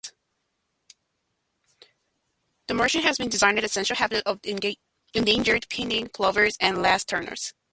[2.65, 4.73] The marsh has been designated essential habitat for
[5.13, 7.53] endangered piping plovers and least terns.